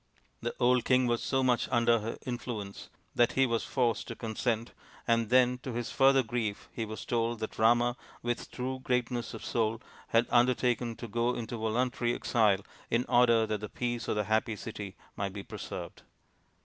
The 0.41 0.55
old 0.59 0.83
king 0.83 1.05
was 1.05 1.21
so 1.21 1.43
much 1.43 1.69
under 1.69 1.99
her 1.99 2.17
influence 2.25 2.89
that 3.13 3.33
he 3.33 3.45
was 3.45 3.63
forced 3.63 4.07
to 4.07 4.15
consent, 4.15 4.71
and 5.07 5.29
then 5.29 5.59
to 5.59 5.73
his 5.73 5.91
further 5.91 6.23
grief 6.23 6.69
he 6.73 6.85
was 6.85 7.05
told 7.05 7.37
that 7.39 7.59
Rama, 7.59 7.95
with 8.23 8.49
true 8.49 8.79
greatness 8.79 9.35
of 9.35 9.45
soul, 9.45 9.79
had 10.07 10.25
undertaken 10.31 10.95
to 10.95 11.07
go 11.07 11.35
into 11.35 11.55
voluntary 11.55 12.15
exile 12.15 12.65
in 12.89 13.05
order 13.05 13.45
that 13.45 13.59
the 13.61 13.69
peace 13.69 14.07
of 14.07 14.15
the 14.15 14.23
happy 14.23 14.55
city 14.55 14.95
might 15.15 15.33
be 15.33 15.43
preserved. 15.43 16.01